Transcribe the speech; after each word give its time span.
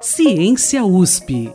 Ciência 0.00 0.84
USP. 0.84 1.50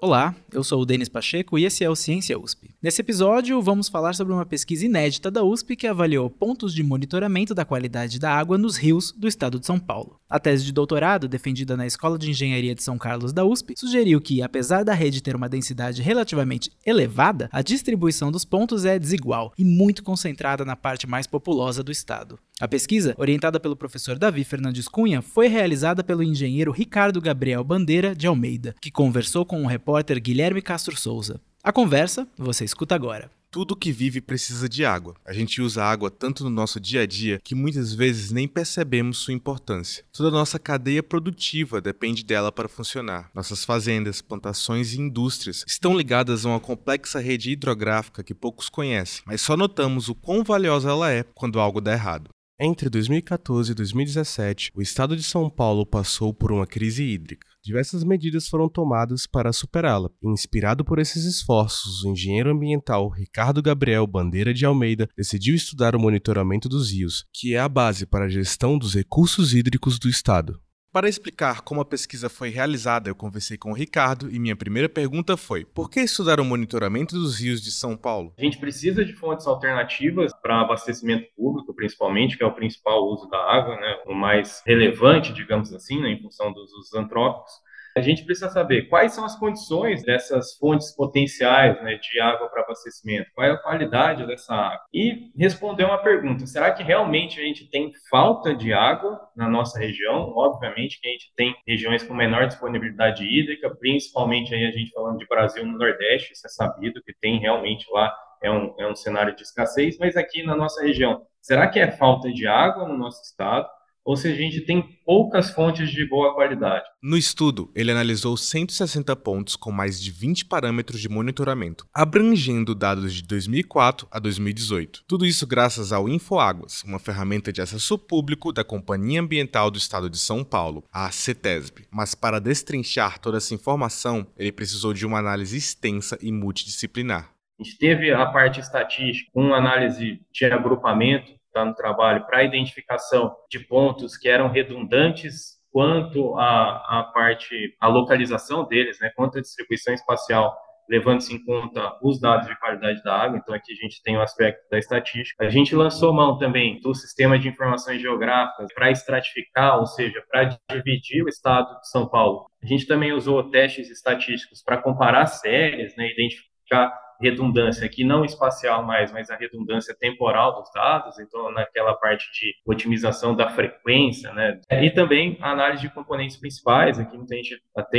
Olá, 0.00 0.34
eu 0.52 0.62
sou 0.62 0.80
o 0.80 0.86
Denis 0.86 1.08
Pacheco 1.08 1.58
e 1.58 1.64
esse 1.64 1.82
é 1.82 1.90
o 1.90 1.96
Ciência 1.96 2.38
USP. 2.38 2.70
Nesse 2.80 3.00
episódio, 3.00 3.60
vamos 3.60 3.88
falar 3.88 4.14
sobre 4.14 4.32
uma 4.32 4.46
pesquisa 4.46 4.86
inédita 4.86 5.30
da 5.30 5.42
USP 5.42 5.74
que 5.74 5.88
avaliou 5.88 6.30
pontos 6.30 6.72
de 6.72 6.84
monitoramento 6.84 7.52
da 7.52 7.64
qualidade 7.64 8.20
da 8.20 8.30
água 8.30 8.56
nos 8.56 8.76
rios 8.76 9.10
do 9.10 9.26
estado 9.26 9.58
de 9.58 9.66
São 9.66 9.78
Paulo. 9.78 10.20
A 10.28 10.40
tese 10.40 10.64
de 10.64 10.72
doutorado, 10.72 11.28
defendida 11.28 11.76
na 11.76 11.86
Escola 11.86 12.18
de 12.18 12.28
Engenharia 12.28 12.74
de 12.74 12.82
São 12.82 12.98
Carlos 12.98 13.32
da 13.32 13.44
USP, 13.44 13.74
sugeriu 13.76 14.20
que, 14.20 14.42
apesar 14.42 14.82
da 14.82 14.92
rede 14.92 15.22
ter 15.22 15.36
uma 15.36 15.48
densidade 15.48 16.02
relativamente 16.02 16.68
elevada, 16.84 17.48
a 17.52 17.62
distribuição 17.62 18.32
dos 18.32 18.44
pontos 18.44 18.84
é 18.84 18.98
desigual 18.98 19.52
e 19.56 19.64
muito 19.64 20.02
concentrada 20.02 20.64
na 20.64 20.74
parte 20.74 21.06
mais 21.06 21.28
populosa 21.28 21.80
do 21.80 21.92
estado. 21.92 22.40
A 22.60 22.66
pesquisa, 22.66 23.14
orientada 23.16 23.60
pelo 23.60 23.76
professor 23.76 24.18
Davi 24.18 24.42
Fernandes 24.42 24.88
Cunha, 24.88 25.22
foi 25.22 25.46
realizada 25.46 26.02
pelo 26.02 26.24
engenheiro 26.24 26.72
Ricardo 26.72 27.20
Gabriel 27.20 27.62
Bandeira 27.62 28.12
de 28.12 28.26
Almeida, 28.26 28.74
que 28.80 28.90
conversou 28.90 29.46
com 29.46 29.62
o 29.62 29.68
repórter 29.68 30.20
Guilherme 30.20 30.60
Castro 30.60 30.96
Souza. 30.96 31.40
A 31.62 31.72
conversa 31.72 32.26
você 32.36 32.64
escuta 32.64 32.96
agora. 32.96 33.35
Tudo 33.56 33.74
que 33.74 33.90
vive 33.90 34.20
precisa 34.20 34.68
de 34.68 34.84
água. 34.84 35.14
A 35.24 35.32
gente 35.32 35.62
usa 35.62 35.82
água 35.82 36.10
tanto 36.10 36.44
no 36.44 36.50
nosso 36.50 36.78
dia 36.78 37.00
a 37.00 37.06
dia 37.06 37.40
que 37.42 37.54
muitas 37.54 37.94
vezes 37.94 38.30
nem 38.30 38.46
percebemos 38.46 39.16
sua 39.16 39.32
importância. 39.32 40.04
Toda 40.12 40.28
a 40.28 40.30
nossa 40.30 40.58
cadeia 40.58 41.02
produtiva 41.02 41.80
depende 41.80 42.22
dela 42.22 42.52
para 42.52 42.68
funcionar. 42.68 43.30
Nossas 43.34 43.64
fazendas, 43.64 44.20
plantações 44.20 44.92
e 44.92 45.00
indústrias 45.00 45.64
estão 45.66 45.96
ligadas 45.96 46.44
a 46.44 46.50
uma 46.50 46.60
complexa 46.60 47.18
rede 47.18 47.50
hidrográfica 47.50 48.22
que 48.22 48.34
poucos 48.34 48.68
conhecem, 48.68 49.22
mas 49.24 49.40
só 49.40 49.56
notamos 49.56 50.10
o 50.10 50.14
quão 50.14 50.44
valiosa 50.44 50.90
ela 50.90 51.10
é 51.10 51.22
quando 51.22 51.58
algo 51.58 51.80
dá 51.80 51.94
errado. 51.94 52.28
Entre 52.60 52.90
2014 52.90 53.72
e 53.72 53.74
2017, 53.74 54.70
o 54.74 54.82
estado 54.82 55.16
de 55.16 55.22
São 55.22 55.48
Paulo 55.48 55.86
passou 55.86 56.32
por 56.32 56.52
uma 56.52 56.66
crise 56.66 57.04
hídrica. 57.04 57.46
Diversas 57.66 58.04
medidas 58.04 58.46
foram 58.46 58.68
tomadas 58.68 59.26
para 59.26 59.52
superá-la. 59.52 60.08
Inspirado 60.22 60.84
por 60.84 61.00
esses 61.00 61.24
esforços, 61.24 62.04
o 62.04 62.10
engenheiro 62.10 62.48
ambiental 62.48 63.08
Ricardo 63.08 63.60
Gabriel 63.60 64.06
Bandeira 64.06 64.54
de 64.54 64.64
Almeida 64.64 65.08
decidiu 65.16 65.52
estudar 65.52 65.96
o 65.96 65.98
monitoramento 65.98 66.68
dos 66.68 66.92
rios, 66.92 67.24
que 67.34 67.56
é 67.56 67.58
a 67.58 67.68
base 67.68 68.06
para 68.06 68.26
a 68.26 68.28
gestão 68.28 68.78
dos 68.78 68.94
recursos 68.94 69.52
hídricos 69.52 69.98
do 69.98 70.08
estado. 70.08 70.60
Para 70.96 71.10
explicar 71.10 71.60
como 71.60 71.82
a 71.82 71.84
pesquisa 71.84 72.30
foi 72.30 72.48
realizada, 72.48 73.10
eu 73.10 73.14
conversei 73.14 73.58
com 73.58 73.70
o 73.70 73.74
Ricardo 73.74 74.30
e 74.30 74.38
minha 74.38 74.56
primeira 74.56 74.88
pergunta 74.88 75.36
foi: 75.36 75.62
por 75.62 75.90
que 75.90 76.00
estudar 76.00 76.40
o 76.40 76.44
monitoramento 76.44 77.14
dos 77.14 77.38
rios 77.38 77.60
de 77.60 77.70
São 77.70 77.94
Paulo? 77.94 78.32
A 78.38 78.40
gente 78.42 78.56
precisa 78.56 79.04
de 79.04 79.12
fontes 79.12 79.46
alternativas 79.46 80.32
para 80.40 80.62
abastecimento 80.62 81.28
público, 81.36 81.74
principalmente, 81.74 82.38
que 82.38 82.42
é 82.42 82.46
o 82.46 82.54
principal 82.54 83.04
uso 83.10 83.28
da 83.28 83.36
água, 83.36 83.76
né, 83.76 83.94
o 84.06 84.14
mais 84.14 84.62
relevante, 84.66 85.34
digamos 85.34 85.70
assim, 85.74 86.00
né, 86.00 86.12
em 86.12 86.22
função 86.22 86.50
dos 86.50 86.72
usos 86.72 86.94
antrópicos. 86.94 87.52
A 87.96 88.02
gente 88.02 88.24
precisa 88.24 88.50
saber 88.50 88.90
quais 88.90 89.12
são 89.12 89.24
as 89.24 89.38
condições 89.38 90.02
dessas 90.02 90.54
fontes 90.58 90.94
potenciais 90.94 91.82
né, 91.82 91.94
de 91.94 92.20
água 92.20 92.46
para 92.50 92.60
abastecimento, 92.60 93.30
qual 93.34 93.46
é 93.46 93.52
a 93.52 93.56
qualidade 93.56 94.26
dessa 94.26 94.54
água. 94.54 94.84
E 94.92 95.30
responder 95.34 95.84
uma 95.84 95.96
pergunta: 95.96 96.46
será 96.46 96.70
que 96.72 96.82
realmente 96.82 97.40
a 97.40 97.42
gente 97.42 97.70
tem 97.70 97.90
falta 98.10 98.54
de 98.54 98.72
água 98.72 99.18
na 99.34 99.48
nossa 99.48 99.78
região? 99.78 100.32
Obviamente 100.36 101.00
que 101.00 101.08
a 101.08 101.12
gente 101.12 101.32
tem 101.34 101.56
regiões 101.66 102.02
com 102.02 102.12
menor 102.12 102.46
disponibilidade 102.46 103.24
hídrica, 103.24 103.74
principalmente 103.74 104.54
aí 104.54 104.66
a 104.66 104.70
gente 104.70 104.90
falando 104.92 105.16
de 105.16 105.26
Brasil 105.26 105.64
no 105.64 105.78
Nordeste, 105.78 106.34
isso 106.34 106.46
é 106.46 106.50
sabido 106.50 107.02
que 107.02 107.14
tem 107.18 107.40
realmente 107.40 107.86
lá 107.90 108.14
é 108.42 108.50
um, 108.50 108.74
é 108.78 108.86
um 108.86 108.94
cenário 108.94 109.34
de 109.34 109.42
escassez, 109.42 109.96
mas 109.98 110.16
aqui 110.16 110.42
na 110.42 110.54
nossa 110.54 110.82
região, 110.82 111.22
será 111.40 111.66
que 111.66 111.80
é 111.80 111.90
falta 111.90 112.30
de 112.30 112.46
água 112.46 112.86
no 112.86 112.96
nosso 112.96 113.22
estado? 113.22 113.66
Ou 114.06 114.16
se 114.16 114.28
a 114.28 114.34
gente 114.34 114.60
tem 114.60 114.80
poucas 115.04 115.50
fontes 115.50 115.90
de 115.90 116.08
boa 116.08 116.32
qualidade. 116.32 116.84
No 117.02 117.16
estudo, 117.16 117.72
ele 117.74 117.90
analisou 117.90 118.36
160 118.36 119.16
pontos 119.16 119.56
com 119.56 119.72
mais 119.72 120.00
de 120.00 120.12
20 120.12 120.44
parâmetros 120.44 121.00
de 121.00 121.08
monitoramento, 121.08 121.84
abrangendo 121.92 122.72
dados 122.72 123.12
de 123.12 123.22
2004 123.24 124.06
a 124.08 124.20
2018. 124.20 125.02
Tudo 125.08 125.26
isso 125.26 125.44
graças 125.44 125.92
ao 125.92 126.08
InfoAguas, 126.08 126.84
uma 126.84 127.00
ferramenta 127.00 127.52
de 127.52 127.60
acesso 127.60 127.98
público 127.98 128.52
da 128.52 128.62
Companhia 128.62 129.20
Ambiental 129.20 129.72
do 129.72 129.78
Estado 129.78 130.08
de 130.08 130.18
São 130.18 130.44
Paulo, 130.44 130.84
a 130.92 131.10
CETESB. 131.10 131.88
Mas 131.90 132.14
para 132.14 132.40
destrinchar 132.40 133.18
toda 133.18 133.38
essa 133.38 133.54
informação, 133.54 134.24
ele 134.38 134.52
precisou 134.52 134.94
de 134.94 135.04
uma 135.04 135.18
análise 135.18 135.56
extensa 135.56 136.16
e 136.22 136.30
multidisciplinar. 136.30 137.32
A 137.58 137.64
gente 137.64 137.78
teve 137.78 138.12
a 138.12 138.26
parte 138.26 138.60
estatística, 138.60 139.30
com 139.32 139.54
análise 139.54 140.20
de 140.30 140.44
agrupamento, 140.44 141.32
está 141.56 141.64
no 141.64 141.74
trabalho 141.74 142.26
para 142.26 142.44
identificação 142.44 143.34
de 143.50 143.60
pontos 143.60 144.16
que 144.16 144.28
eram 144.28 144.48
redundantes 144.48 145.56
quanto 145.72 146.38
à, 146.38 147.10
parte, 147.14 147.74
a 147.80 147.86
localização 147.86 148.66
deles, 148.66 148.98
né, 149.00 149.10
quanto 149.14 149.38
à 149.38 149.40
distribuição 149.40 149.92
espacial, 149.92 150.56
levando-se 150.88 151.34
em 151.34 151.44
conta 151.44 151.98
os 152.02 152.20
dados 152.20 152.46
de 152.46 152.58
qualidade 152.58 153.02
da 153.02 153.14
água. 153.14 153.36
Então, 153.36 153.54
aqui 153.54 153.72
a 153.72 153.74
gente 153.74 154.02
tem 154.02 154.16
o 154.16 154.22
aspecto 154.22 154.62
da 154.70 154.78
estatística. 154.78 155.44
A 155.44 155.50
gente 155.50 155.74
lançou 155.74 156.14
mão 156.14 156.38
também 156.38 156.80
do 156.80 156.94
sistema 156.94 157.38
de 157.38 157.48
informações 157.48 158.00
geográficas 158.00 158.72
para 158.72 158.90
estratificar, 158.90 159.78
ou 159.78 159.86
seja, 159.86 160.22
para 160.30 160.56
dividir 160.70 161.24
o 161.24 161.28
estado 161.28 161.78
de 161.80 161.90
São 161.90 162.08
Paulo. 162.08 162.46
A 162.62 162.66
gente 162.66 162.86
também 162.86 163.12
usou 163.12 163.50
testes 163.50 163.90
estatísticos 163.90 164.62
para 164.62 164.80
comparar 164.80 165.26
séries, 165.26 165.94
né, 165.96 166.10
identificar 166.10 166.96
redundância 167.20 167.86
aqui, 167.86 168.04
não 168.04 168.24
espacial 168.24 168.84
mais, 168.84 169.12
mas 169.12 169.30
a 169.30 169.36
redundância 169.36 169.94
temporal 169.98 170.60
dos 170.60 170.70
dados, 170.72 171.18
então 171.18 171.50
naquela 171.50 171.94
parte 171.94 172.30
de 172.32 172.54
otimização 172.64 173.34
da 173.34 173.48
frequência, 173.48 174.32
né? 174.32 174.60
E 174.70 174.90
também 174.90 175.38
a 175.40 175.50
análise 175.50 175.82
de 175.82 175.92
componentes 175.92 176.36
principais, 176.36 176.98
aqui 176.98 177.16
muita 177.16 177.34
gente 177.36 177.60
até 177.74 177.98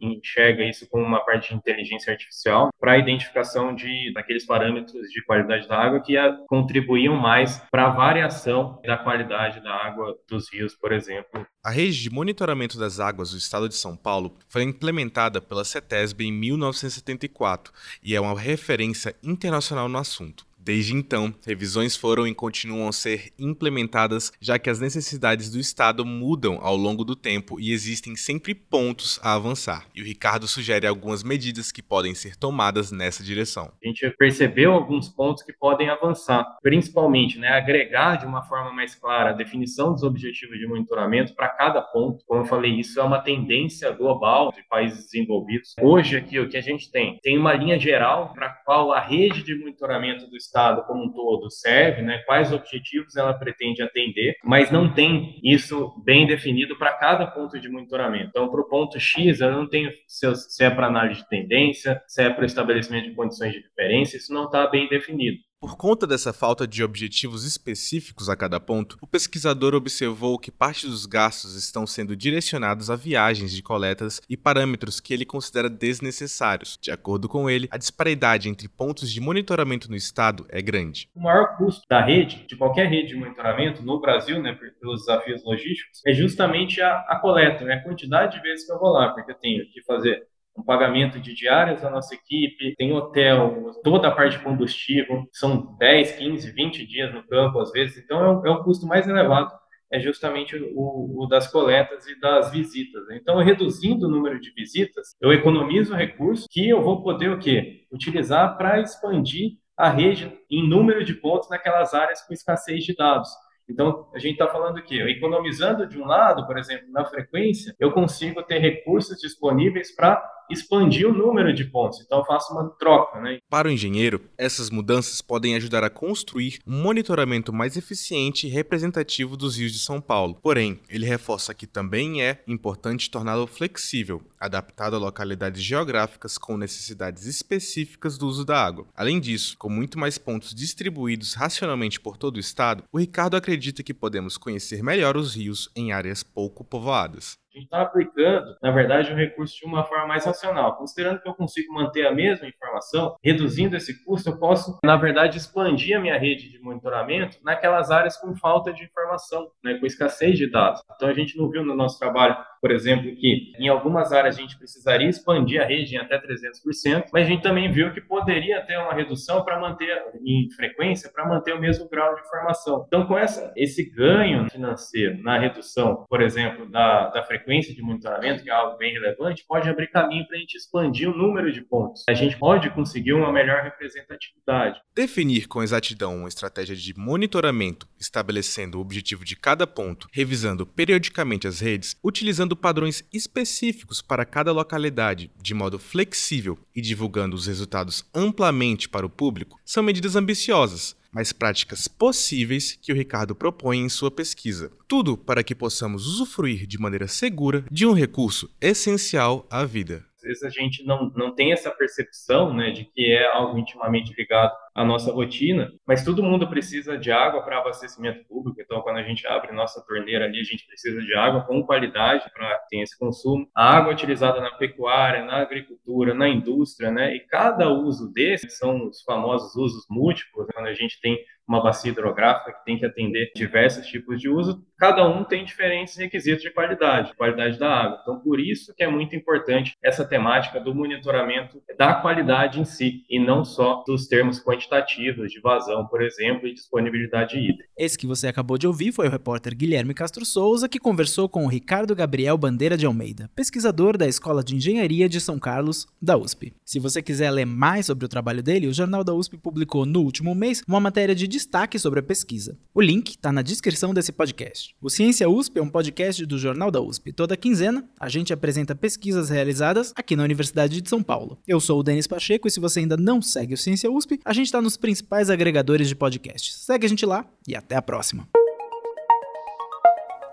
enxerga 0.00 0.64
isso 0.64 0.88
como 0.88 1.04
uma 1.04 1.24
parte 1.24 1.50
de 1.50 1.56
inteligência 1.56 2.12
artificial 2.12 2.70
para 2.80 2.92
a 2.92 2.98
identificação 2.98 3.74
de 3.74 4.12
daqueles 4.12 4.44
parâmetros 4.44 5.08
de 5.10 5.24
qualidade 5.24 5.68
da 5.68 5.78
água 5.78 6.00
que 6.00 6.16
contribuíam 6.48 7.16
mais 7.16 7.58
para 7.70 7.86
a 7.86 7.90
variação 7.90 8.80
da 8.84 8.96
qualidade 8.96 9.60
da 9.62 9.74
água 9.74 10.16
dos 10.28 10.52
rios, 10.52 10.74
por 10.74 10.92
exemplo. 10.92 11.46
A 11.66 11.70
rede 11.70 12.00
de 12.00 12.10
monitoramento 12.10 12.78
das 12.78 13.00
águas 13.00 13.32
do 13.32 13.38
estado 13.38 13.68
de 13.68 13.74
São 13.74 13.96
Paulo 13.96 14.36
foi 14.48 14.62
implementada 14.62 15.40
pela 15.40 15.64
CETESB 15.64 16.26
em 16.26 16.30
1974 16.30 17.72
e 18.00 18.14
é 18.14 18.20
uma 18.20 18.38
referência 18.38 19.16
internacional 19.20 19.88
no 19.88 19.98
assunto. 19.98 20.45
Desde 20.66 20.96
então, 20.96 21.32
revisões 21.46 21.96
foram 21.96 22.26
e 22.26 22.34
continuam 22.34 22.88
a 22.88 22.92
ser 22.92 23.32
implementadas, 23.38 24.32
já 24.40 24.58
que 24.58 24.68
as 24.68 24.80
necessidades 24.80 25.48
do 25.48 25.60
Estado 25.60 26.04
mudam 26.04 26.58
ao 26.60 26.74
longo 26.74 27.04
do 27.04 27.14
tempo 27.14 27.60
e 27.60 27.70
existem 27.70 28.16
sempre 28.16 28.52
pontos 28.52 29.20
a 29.22 29.34
avançar. 29.34 29.86
E 29.94 30.02
o 30.02 30.04
Ricardo 30.04 30.48
sugere 30.48 30.84
algumas 30.84 31.22
medidas 31.22 31.70
que 31.70 31.80
podem 31.80 32.16
ser 32.16 32.34
tomadas 32.34 32.90
nessa 32.90 33.22
direção. 33.22 33.70
A 33.80 33.86
gente 33.86 34.10
percebeu 34.18 34.72
alguns 34.72 35.08
pontos 35.08 35.44
que 35.44 35.52
podem 35.52 35.88
avançar, 35.88 36.44
principalmente 36.60 37.38
né, 37.38 37.50
agregar 37.50 38.16
de 38.16 38.26
uma 38.26 38.42
forma 38.42 38.72
mais 38.72 38.96
clara 38.96 39.30
a 39.30 39.34
definição 39.34 39.92
dos 39.92 40.02
objetivos 40.02 40.58
de 40.58 40.66
monitoramento 40.66 41.32
para 41.36 41.48
cada 41.50 41.80
ponto. 41.80 42.24
Como 42.26 42.40
eu 42.40 42.44
falei, 42.44 42.72
isso 42.72 42.98
é 42.98 43.04
uma 43.04 43.20
tendência 43.20 43.92
global 43.92 44.50
de 44.50 44.66
países 44.68 45.04
desenvolvidos. 45.04 45.76
Hoje, 45.80 46.16
aqui, 46.16 46.40
o 46.40 46.48
que 46.48 46.56
a 46.56 46.60
gente 46.60 46.90
tem? 46.90 47.20
Tem 47.22 47.38
uma 47.38 47.52
linha 47.52 47.78
geral 47.78 48.32
para 48.32 48.48
qual 48.64 48.92
a 48.92 48.98
rede 48.98 49.44
de 49.44 49.54
monitoramento 49.54 50.26
do 50.26 50.36
Estado 50.36 50.55
Estado 50.56 50.84
como 50.86 51.04
um 51.04 51.12
todo 51.12 51.50
serve, 51.50 52.00
né, 52.00 52.18
quais 52.24 52.50
objetivos 52.50 53.14
ela 53.14 53.34
pretende 53.34 53.82
atender, 53.82 54.36
mas 54.42 54.70
não 54.70 54.92
tem 54.92 55.38
isso 55.44 55.92
bem 56.02 56.26
definido 56.26 56.76
para 56.78 56.92
cada 56.92 57.26
ponto 57.26 57.60
de 57.60 57.68
monitoramento. 57.68 58.28
Então, 58.30 58.48
para 58.48 58.60
o 58.60 58.68
ponto 58.68 58.98
X, 58.98 59.40
eu 59.40 59.52
não 59.52 59.68
tenho 59.68 59.90
se 60.06 60.64
é 60.64 60.70
para 60.70 60.86
análise 60.86 61.20
de 61.20 61.28
tendência, 61.28 62.02
se 62.06 62.22
é 62.22 62.30
para 62.30 62.46
estabelecimento 62.46 63.10
de 63.10 63.14
condições 63.14 63.52
de 63.52 63.60
referência, 63.60 64.16
isso 64.16 64.32
não 64.32 64.46
está 64.46 64.66
bem 64.66 64.88
definido. 64.88 65.38
Por 65.58 65.74
conta 65.74 66.06
dessa 66.06 66.34
falta 66.34 66.66
de 66.66 66.84
objetivos 66.84 67.46
específicos 67.46 68.28
a 68.28 68.36
cada 68.36 68.60
ponto, 68.60 68.98
o 69.00 69.06
pesquisador 69.06 69.74
observou 69.74 70.38
que 70.38 70.50
parte 70.50 70.86
dos 70.86 71.06
gastos 71.06 71.56
estão 71.56 71.86
sendo 71.86 72.14
direcionados 72.14 72.90
a 72.90 72.94
viagens 72.94 73.50
de 73.50 73.62
coletas 73.62 74.20
e 74.28 74.36
parâmetros 74.36 75.00
que 75.00 75.14
ele 75.14 75.24
considera 75.24 75.70
desnecessários. 75.70 76.78
De 76.80 76.90
acordo 76.90 77.26
com 77.26 77.48
ele, 77.48 77.68
a 77.70 77.78
disparidade 77.78 78.50
entre 78.50 78.68
pontos 78.68 79.10
de 79.10 79.18
monitoramento 79.18 79.88
no 79.88 79.96
estado 79.96 80.46
é 80.50 80.60
grande. 80.60 81.08
O 81.14 81.22
maior 81.22 81.56
custo 81.56 81.86
da 81.88 82.04
rede, 82.04 82.46
de 82.46 82.54
qualquer 82.54 82.88
rede 82.88 83.08
de 83.08 83.16
monitoramento 83.16 83.82
no 83.82 83.98
Brasil, 83.98 84.42
né, 84.42 84.52
pelos 84.78 85.06
desafios 85.06 85.42
logísticos, 85.42 86.02
é 86.06 86.12
justamente 86.12 86.82
a, 86.82 86.98
a 87.08 87.18
coleta, 87.18 87.64
né, 87.64 87.76
a 87.76 87.82
quantidade 87.82 88.36
de 88.36 88.42
vezes 88.42 88.66
que 88.66 88.72
eu 88.72 88.78
vou 88.78 88.90
lá, 88.90 89.08
porque 89.14 89.32
eu 89.32 89.36
tenho 89.36 89.64
que 89.72 89.82
fazer 89.84 90.22
um 90.56 90.62
pagamento 90.62 91.20
de 91.20 91.34
diárias 91.34 91.82
da 91.82 91.90
nossa 91.90 92.14
equipe, 92.14 92.74
tem 92.76 92.92
hotel, 92.92 93.72
toda 93.84 94.08
a 94.08 94.10
parte 94.10 94.38
de 94.38 94.44
combustível, 94.44 95.26
são 95.32 95.76
10, 95.78 96.12
15, 96.12 96.50
20 96.52 96.86
dias 96.86 97.14
no 97.14 97.26
campo 97.26 97.60
às 97.60 97.70
vezes, 97.70 97.98
então 97.98 98.24
é 98.24 98.28
o, 98.28 98.46
é 98.46 98.50
o 98.50 98.64
custo 98.64 98.86
mais 98.86 99.06
elevado, 99.06 99.52
é 99.92 100.00
justamente 100.00 100.56
o, 100.74 101.22
o, 101.22 101.26
das 101.26 101.50
coletas 101.50 102.06
e 102.06 102.18
das 102.18 102.50
visitas. 102.50 103.04
Então, 103.12 103.38
reduzindo 103.38 104.06
o 104.06 104.10
número 104.10 104.40
de 104.40 104.50
visitas, 104.52 105.14
eu 105.20 105.32
economizo 105.32 105.94
recursos 105.94 106.46
que 106.50 106.68
eu 106.68 106.82
vou 106.82 107.02
poder 107.02 107.30
o 107.30 107.38
quê? 107.38 107.86
Utilizar 107.92 108.56
para 108.56 108.80
expandir 108.80 109.58
a 109.76 109.90
rede 109.90 110.32
em 110.50 110.66
número 110.66 111.04
de 111.04 111.14
pontos 111.14 111.48
naquelas 111.50 111.94
áreas 111.94 112.22
com 112.22 112.32
escassez 112.32 112.82
de 112.84 112.96
dados. 112.96 113.28
Então, 113.68 114.08
a 114.14 114.18
gente 114.18 114.32
está 114.32 114.46
falando 114.46 114.78
aqui, 114.78 115.00
economizando 115.00 115.88
de 115.88 115.98
um 116.00 116.06
lado, 116.06 116.46
por 116.46 116.56
exemplo, 116.56 116.86
na 116.90 117.04
frequência, 117.04 117.74
eu 117.78 117.90
consigo 117.92 118.42
ter 118.42 118.58
recursos 118.58 119.18
disponíveis 119.18 119.94
para 119.94 120.22
expandir 120.50 121.08
o 121.08 121.12
número 121.12 121.52
de 121.52 121.64
pontos. 121.64 122.00
Então, 122.00 122.18
eu 122.18 122.24
faço 122.24 122.52
uma 122.52 122.68
troca. 122.70 123.20
Né? 123.20 123.38
Para 123.48 123.68
o 123.68 123.70
engenheiro, 123.70 124.20
essas 124.36 124.70
mudanças 124.70 125.20
podem 125.20 125.54
ajudar 125.56 125.84
a 125.84 125.90
construir 125.90 126.58
um 126.66 126.80
monitoramento 126.82 127.52
mais 127.52 127.76
eficiente 127.76 128.46
e 128.46 128.50
representativo 128.50 129.36
dos 129.36 129.56
rios 129.56 129.72
de 129.72 129.78
São 129.78 130.00
Paulo. 130.00 130.38
Porém, 130.42 130.80
ele 130.88 131.06
reforça 131.06 131.54
que 131.54 131.66
também 131.66 132.22
é 132.22 132.42
importante 132.46 133.10
torná-lo 133.10 133.46
flexível, 133.46 134.22
adaptado 134.38 134.96
a 134.96 134.98
localidades 134.98 135.62
geográficas 135.62 136.38
com 136.38 136.56
necessidades 136.56 137.26
específicas 137.26 138.18
do 138.18 138.26
uso 138.26 138.44
da 138.44 138.62
água. 138.64 138.86
Além 138.94 139.20
disso, 139.20 139.56
com 139.58 139.68
muito 139.68 139.98
mais 139.98 140.18
pontos 140.18 140.54
distribuídos 140.54 141.34
racionalmente 141.34 142.00
por 142.00 142.16
todo 142.16 142.36
o 142.36 142.40
estado, 142.40 142.84
o 142.92 142.98
Ricardo 142.98 143.36
acredita 143.36 143.82
que 143.82 143.94
podemos 143.94 144.36
conhecer 144.36 144.82
melhor 144.82 145.16
os 145.16 145.34
rios 145.34 145.70
em 145.74 145.92
áreas 145.92 146.22
pouco 146.22 146.64
povoadas. 146.64 147.38
A 147.56 147.58
gente 147.58 147.68
está 147.68 147.80
aplicando, 147.80 148.54
na 148.62 148.70
verdade, 148.70 149.10
o 149.10 149.16
recurso 149.16 149.56
de 149.58 149.64
uma 149.64 149.82
forma 149.82 150.06
mais 150.06 150.26
racional. 150.26 150.76
Considerando 150.76 151.22
que 151.22 151.28
eu 151.28 151.32
consigo 151.32 151.72
manter 151.72 152.06
a 152.06 152.12
mesma 152.12 152.46
informação, 152.46 153.16
reduzindo 153.24 153.74
esse 153.74 154.04
custo, 154.04 154.28
eu 154.28 154.38
posso, 154.38 154.78
na 154.84 154.94
verdade, 154.94 155.38
expandir 155.38 155.96
a 155.96 156.00
minha 156.00 156.18
rede 156.18 156.50
de 156.50 156.60
monitoramento 156.60 157.38
naquelas 157.42 157.90
áreas 157.90 158.18
com 158.18 158.36
falta 158.36 158.74
de 158.74 158.84
informação, 158.84 159.50
né, 159.64 159.78
com 159.78 159.86
escassez 159.86 160.36
de 160.36 160.50
dados. 160.50 160.82
Então, 160.94 161.08
a 161.08 161.14
gente 161.14 161.38
não 161.38 161.48
viu 161.48 161.64
no 161.64 161.74
nosso 161.74 161.98
trabalho, 161.98 162.36
por 162.66 162.72
exemplo, 162.72 163.14
que 163.14 163.52
em 163.60 163.68
algumas 163.68 164.10
áreas 164.10 164.36
a 164.36 164.40
gente 164.40 164.58
precisaria 164.58 165.08
expandir 165.08 165.62
a 165.62 165.64
rede 165.64 165.94
em 165.94 165.98
até 165.98 166.20
300%, 166.20 167.10
mas 167.12 167.24
a 167.24 167.28
gente 167.28 167.40
também 167.40 167.70
viu 167.70 167.92
que 167.92 168.00
poderia 168.00 168.60
ter 168.62 168.76
uma 168.76 168.92
redução 168.92 169.44
para 169.44 169.60
manter 169.60 170.02
em 170.24 170.50
frequência, 170.50 171.08
para 171.08 171.28
manter 171.28 171.54
o 171.54 171.60
mesmo 171.60 171.88
grau 171.88 172.16
de 172.16 172.22
informação. 172.22 172.84
Então, 172.88 173.06
com 173.06 173.16
essa, 173.16 173.52
esse 173.54 173.88
ganho 173.88 174.50
financeiro 174.50 175.22
na 175.22 175.38
redução, 175.38 176.04
por 176.08 176.20
exemplo, 176.20 176.68
da, 176.68 177.08
da 177.10 177.22
frequência 177.22 177.72
de 177.72 177.80
monitoramento, 177.80 178.42
que 178.42 178.50
é 178.50 178.52
algo 178.52 178.76
bem 178.78 178.92
relevante, 178.92 179.44
pode 179.46 179.68
abrir 179.68 179.86
caminho 179.86 180.26
para 180.26 180.36
a 180.36 180.40
gente 180.40 180.56
expandir 180.56 181.08
o 181.08 181.16
número 181.16 181.52
de 181.52 181.60
pontos. 181.60 182.02
A 182.08 182.14
gente 182.14 182.36
pode 182.36 182.68
conseguir 182.70 183.12
uma 183.12 183.32
melhor 183.32 183.62
representatividade. 183.62 184.80
Definir 184.92 185.46
com 185.46 185.62
exatidão 185.62 186.16
uma 186.16 186.28
estratégia 186.28 186.74
de 186.74 186.92
monitoramento, 186.98 187.86
estabelecendo 187.96 188.78
o 188.78 188.80
objetivo 188.80 189.24
de 189.24 189.36
cada 189.36 189.68
ponto, 189.68 190.08
revisando 190.12 190.66
periodicamente 190.66 191.46
as 191.46 191.60
redes, 191.60 191.94
utilizando 192.02 192.55
padrões 192.56 193.04
específicos 193.12 194.02
para 194.02 194.24
cada 194.24 194.52
localidade 194.52 195.30
de 195.40 195.54
modo 195.54 195.78
flexível 195.78 196.58
e 196.74 196.80
divulgando 196.80 197.36
os 197.36 197.46
resultados 197.46 198.04
amplamente 198.14 198.88
para 198.88 199.06
o 199.06 199.10
público, 199.10 199.60
são 199.64 199.82
medidas 199.82 200.16
ambiciosas 200.16 200.96
mas 201.16 201.32
práticas 201.32 201.88
possíveis 201.88 202.78
que 202.82 202.92
o 202.92 202.94
Ricardo 202.94 203.34
propõe 203.34 203.78
em 203.78 203.88
sua 203.88 204.10
pesquisa. 204.10 204.70
Tudo 204.86 205.16
para 205.16 205.42
que 205.42 205.54
possamos 205.54 206.06
usufruir 206.06 206.66
de 206.66 206.76
maneira 206.78 207.08
segura 207.08 207.64
de 207.70 207.86
um 207.86 207.94
recurso 207.94 208.50
essencial 208.60 209.46
à 209.48 209.64
vida 209.64 210.04
vezes 210.26 210.42
a 210.42 210.50
gente 210.50 210.84
não, 210.84 211.10
não 211.14 211.34
tem 211.34 211.52
essa 211.52 211.70
percepção 211.70 212.52
né, 212.52 212.70
de 212.70 212.84
que 212.84 213.12
é 213.12 213.26
algo 213.32 213.58
intimamente 213.58 214.12
ligado 214.16 214.52
à 214.74 214.84
nossa 214.84 215.12
rotina, 215.12 215.72
mas 215.86 216.04
todo 216.04 216.22
mundo 216.22 216.48
precisa 216.48 216.98
de 216.98 217.10
água 217.10 217.42
para 217.42 217.58
abastecimento 217.58 218.24
público, 218.26 218.60
então 218.60 218.82
quando 218.82 218.98
a 218.98 219.02
gente 219.02 219.26
abre 219.26 219.52
nossa 219.52 219.84
torneira 219.86 220.24
ali, 220.24 220.40
a 220.40 220.44
gente 220.44 220.66
precisa 220.66 221.00
de 221.00 221.14
água 221.14 221.44
com 221.44 221.64
qualidade 221.64 222.30
para 222.34 222.58
ter 222.68 222.80
esse 222.80 222.98
consumo. 222.98 223.48
A 223.54 223.76
água 223.76 223.92
utilizada 223.92 224.40
na 224.40 224.50
pecuária, 224.50 225.24
na 225.24 225.38
agricultura, 225.38 226.12
na 226.12 226.28
indústria, 226.28 226.90
né, 226.90 227.14
e 227.14 227.20
cada 227.20 227.70
uso 227.70 228.12
desses 228.12 228.58
são 228.58 228.88
os 228.88 229.02
famosos 229.02 229.54
usos 229.56 229.86
múltiplos, 229.88 230.46
né, 230.46 230.52
quando 230.54 230.66
a 230.66 230.74
gente 230.74 231.00
tem 231.00 231.18
uma 231.46 231.62
bacia 231.62 231.90
hidrográfica 231.90 232.52
que 232.52 232.64
tem 232.64 232.78
que 232.78 232.84
atender 232.84 233.30
diversos 233.34 233.86
tipos 233.86 234.20
de 234.20 234.28
uso, 234.28 234.64
cada 234.76 235.08
um 235.08 235.24
tem 235.24 235.44
diferentes 235.44 235.96
requisitos 235.96 236.42
de 236.42 236.50
qualidade, 236.50 237.14
qualidade 237.14 237.58
da 237.58 237.68
água. 237.68 237.98
Então, 238.02 238.20
por 238.20 238.40
isso 238.40 238.74
que 238.74 238.82
é 238.82 238.88
muito 238.88 239.14
importante 239.14 239.74
essa 239.82 240.04
temática 240.04 240.60
do 240.60 240.74
monitoramento 240.74 241.62
da 241.78 241.94
qualidade 241.94 242.60
em 242.60 242.64
si, 242.64 243.04
e 243.08 243.18
não 243.18 243.44
só 243.44 243.84
dos 243.86 244.06
termos 244.06 244.42
quantitativos 244.42 245.30
de 245.30 245.40
vazão, 245.40 245.86
por 245.86 246.02
exemplo, 246.02 246.46
e 246.48 246.54
disponibilidade 246.54 247.38
hídrica. 247.38 247.68
Esse 247.76 247.98
que 247.98 248.06
você 248.06 248.26
acabou 248.26 248.58
de 248.58 248.66
ouvir 248.66 248.92
foi 248.92 249.06
o 249.06 249.10
repórter 249.10 249.54
Guilherme 249.54 249.94
Castro 249.94 250.24
Souza, 250.24 250.68
que 250.68 250.78
conversou 250.78 251.28
com 251.28 251.44
o 251.44 251.48
Ricardo 251.48 251.94
Gabriel 251.94 252.36
Bandeira 252.36 252.76
de 252.76 252.86
Almeida, 252.86 253.30
pesquisador 253.34 253.96
da 253.96 254.06
Escola 254.06 254.42
de 254.42 254.56
Engenharia 254.56 255.08
de 255.08 255.20
São 255.20 255.38
Carlos, 255.38 255.86
da 256.00 256.16
USP. 256.16 256.52
Se 256.64 256.78
você 256.78 257.02
quiser 257.02 257.30
ler 257.30 257.46
mais 257.46 257.86
sobre 257.86 258.04
o 258.04 258.08
trabalho 258.08 258.42
dele, 258.42 258.66
o 258.66 258.74
Jornal 258.74 259.04
da 259.04 259.14
USP 259.14 259.36
publicou 259.36 259.86
no 259.86 260.00
último 260.00 260.34
mês 260.34 260.62
uma 260.66 260.80
matéria 260.80 261.14
de 261.14 261.28
destaque 261.36 261.78
sobre 261.78 262.00
a 262.00 262.02
pesquisa. 262.02 262.58
O 262.74 262.80
link 262.80 263.10
está 263.10 263.30
na 263.30 263.42
descrição 263.42 263.92
desse 263.92 264.10
podcast. 264.10 264.74
O 264.80 264.88
Ciência 264.88 265.28
USP 265.28 265.58
é 265.58 265.62
um 265.62 265.68
podcast 265.68 266.24
do 266.24 266.38
Jornal 266.38 266.70
da 266.70 266.80
USP. 266.80 267.12
Toda 267.12 267.36
quinzena, 267.36 267.86
a 268.00 268.08
gente 268.08 268.32
apresenta 268.32 268.74
pesquisas 268.74 269.28
realizadas 269.28 269.92
aqui 269.94 270.16
na 270.16 270.24
Universidade 270.24 270.80
de 270.80 270.88
São 270.88 271.02
Paulo. 271.02 271.38
Eu 271.46 271.60
sou 271.60 271.80
o 271.80 271.82
Denis 271.82 272.06
Pacheco 272.06 272.48
e 272.48 272.50
se 272.50 272.58
você 272.58 272.80
ainda 272.80 272.96
não 272.96 273.20
segue 273.20 273.52
o 273.52 273.58
Ciência 273.58 273.90
USP, 273.90 274.18
a 274.24 274.32
gente 274.32 274.46
está 274.46 274.62
nos 274.62 274.78
principais 274.78 275.28
agregadores 275.28 275.88
de 275.88 275.94
podcasts. 275.94 276.64
Segue 276.64 276.86
a 276.86 276.88
gente 276.88 277.04
lá 277.04 277.26
e 277.46 277.54
até 277.54 277.76
a 277.76 277.82
próxima. 277.82 278.26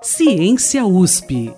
Ciência 0.01 0.85
USP. 0.85 1.53